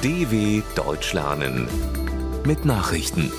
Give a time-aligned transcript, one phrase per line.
[0.00, 1.68] DW Deutsch lernen
[2.46, 3.32] mit Nachrichten.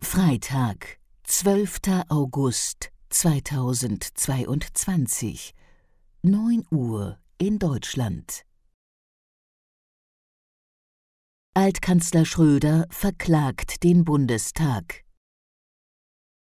[0.00, 1.80] Freitag, 12.
[2.08, 5.52] August 2022,
[6.22, 8.46] 9 Uhr in Deutschland.
[11.52, 15.04] Altkanzler Schröder verklagt den Bundestag.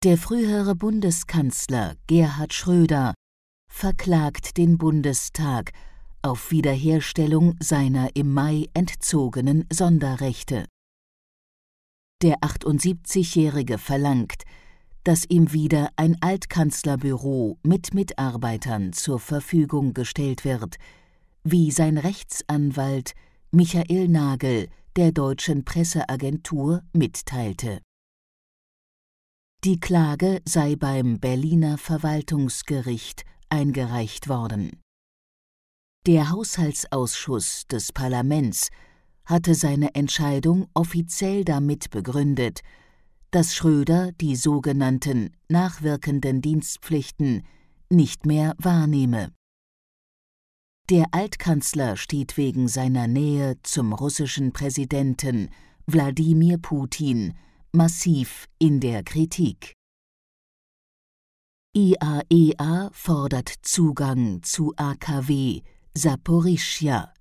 [0.04, 3.14] Der frühere Bundeskanzler Gerhard Schröder
[3.70, 5.72] verklagt den Bundestag
[6.26, 10.66] auf Wiederherstellung seiner im Mai entzogenen Sonderrechte.
[12.22, 14.42] Der 78-Jährige verlangt,
[15.04, 20.76] dass ihm wieder ein Altkanzlerbüro mit Mitarbeitern zur Verfügung gestellt wird,
[21.44, 23.12] wie sein Rechtsanwalt
[23.52, 27.80] Michael Nagel der deutschen Presseagentur mitteilte.
[29.62, 34.72] Die Klage sei beim Berliner Verwaltungsgericht eingereicht worden.
[36.06, 38.68] Der Haushaltsausschuss des Parlaments
[39.24, 42.60] hatte seine Entscheidung offiziell damit begründet,
[43.32, 47.44] dass Schröder die sogenannten nachwirkenden Dienstpflichten
[47.90, 49.32] nicht mehr wahrnehme.
[50.90, 55.50] Der Altkanzler steht wegen seiner Nähe zum russischen Präsidenten
[55.88, 57.34] Wladimir Putin
[57.72, 59.72] massiv in der Kritik.
[61.76, 65.62] IAEA fordert Zugang zu AKW
[65.98, 67.14] Saporischja.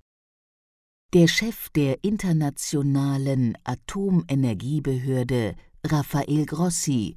[1.14, 7.16] Der Chef der internationalen Atomenergiebehörde Rafael Grossi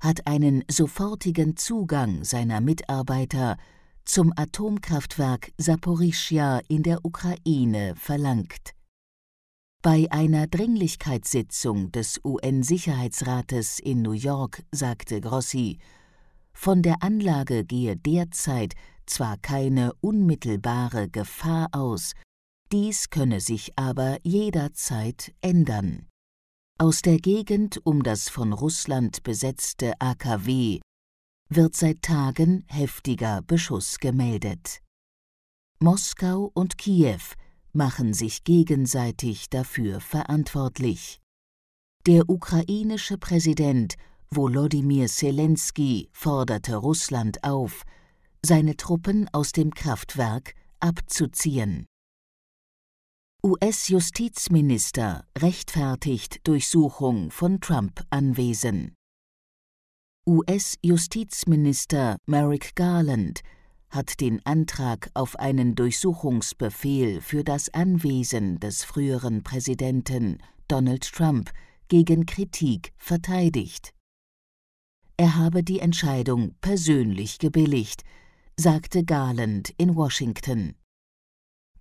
[0.00, 3.58] hat einen sofortigen Zugang seiner Mitarbeiter
[4.04, 8.74] zum Atomkraftwerk Saporischja in der Ukraine verlangt.
[9.82, 15.78] Bei einer Dringlichkeitssitzung des UN-Sicherheitsrates in New York sagte Grossi,
[16.52, 18.74] von der Anlage gehe derzeit
[19.10, 22.12] zwar keine unmittelbare Gefahr aus,
[22.70, 26.06] dies könne sich aber jederzeit ändern.
[26.78, 30.80] Aus der Gegend um das von Russland besetzte AKW
[31.50, 34.80] wird seit Tagen heftiger Beschuss gemeldet.
[35.80, 37.20] Moskau und Kiew
[37.72, 41.20] machen sich gegenseitig dafür verantwortlich.
[42.06, 43.94] Der ukrainische Präsident
[44.30, 47.84] Volodymyr Zelensky forderte Russland auf,
[48.44, 51.86] seine Truppen aus dem Kraftwerk abzuziehen.
[53.44, 58.94] US-Justizminister rechtfertigt Durchsuchung von Trump-Anwesen.
[60.26, 63.40] US-Justizminister Merrick Garland
[63.90, 71.50] hat den Antrag auf einen Durchsuchungsbefehl für das Anwesen des früheren Präsidenten Donald Trump
[71.88, 73.94] gegen Kritik verteidigt.
[75.16, 78.02] Er habe die Entscheidung persönlich gebilligt,
[78.60, 80.74] sagte Garland in Washington.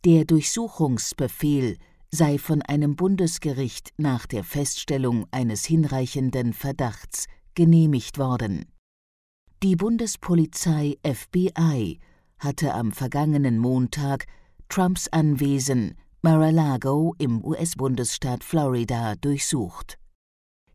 [0.05, 1.77] Der Durchsuchungsbefehl
[2.11, 8.65] sei von einem Bundesgericht nach der Feststellung eines hinreichenden Verdachts genehmigt worden.
[9.63, 11.99] Die Bundespolizei FBI
[12.37, 14.27] hatte am vergangenen Montag
[14.69, 19.97] Trumps Anwesen Mar-a-Lago im US-Bundesstaat Florida durchsucht.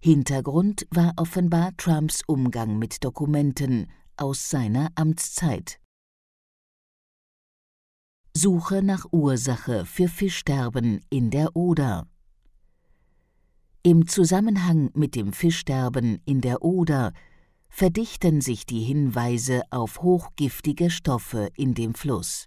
[0.00, 3.86] Hintergrund war offenbar Trumps Umgang mit Dokumenten
[4.16, 5.78] aus seiner Amtszeit.
[8.34, 12.06] Suche nach Ursache für Fischsterben in der Oder.
[13.82, 17.12] Im Zusammenhang mit dem Fischsterben in der Oder
[17.68, 22.46] verdichten sich die Hinweise auf hochgiftige Stoffe in dem Fluss.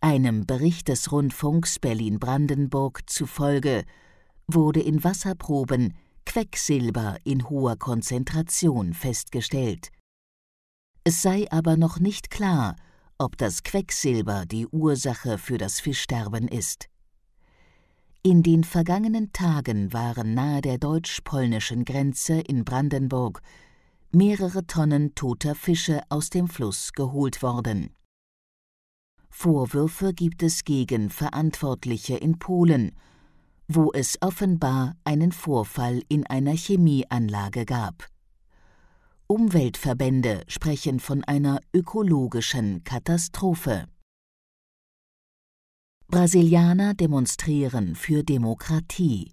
[0.00, 3.84] Einem Bericht des Rundfunks Berlin-Brandenburg zufolge
[4.46, 5.92] wurde in Wasserproben
[6.24, 9.90] Quecksilber in hoher Konzentration festgestellt.
[11.04, 12.76] Es sei aber noch nicht klar,
[13.18, 16.88] ob das Quecksilber die Ursache für das Fischsterben ist.
[18.22, 23.42] In den vergangenen Tagen waren nahe der deutsch-polnischen Grenze in Brandenburg
[24.12, 27.90] mehrere Tonnen toter Fische aus dem Fluss geholt worden.
[29.28, 32.92] Vorwürfe gibt es gegen Verantwortliche in Polen,
[33.66, 38.13] wo es offenbar einen Vorfall in einer Chemieanlage gab.
[39.26, 43.86] Umweltverbände sprechen von einer ökologischen Katastrophe.
[46.08, 49.32] Brasilianer demonstrieren für Demokratie.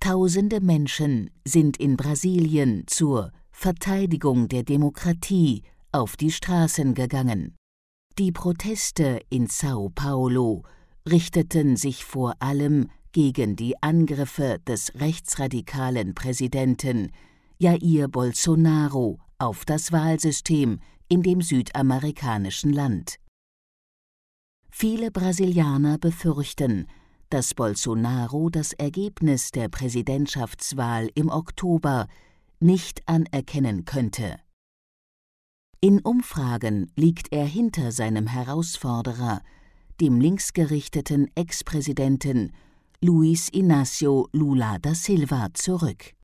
[0.00, 7.56] Tausende Menschen sind in Brasilien zur Verteidigung der Demokratie auf die Straßen gegangen.
[8.18, 10.62] Die Proteste in Sao Paulo
[11.08, 17.10] richteten sich vor allem gegen die Angriffe des rechtsradikalen Präsidenten
[17.58, 23.20] Jair Bolsonaro auf das Wahlsystem in dem südamerikanischen Land.
[24.70, 26.88] Viele Brasilianer befürchten,
[27.30, 32.08] dass Bolsonaro das Ergebnis der Präsidentschaftswahl im Oktober
[32.58, 34.40] nicht anerkennen könnte.
[35.80, 39.42] In Umfragen liegt er hinter seinem Herausforderer,
[40.00, 42.52] dem linksgerichteten Ex-Präsidenten
[43.00, 46.14] Luis Inácio Lula da Silva, zurück.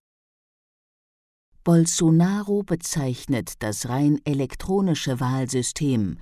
[1.62, 6.19] Bolsonaro bezeichnet das rein elektronische Wahlsystem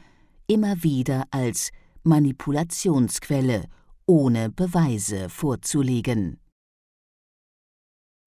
[0.48, 1.70] immer wieder als
[2.02, 3.68] Manipulationsquelle
[4.06, 6.40] ohne Beweise vorzulegen.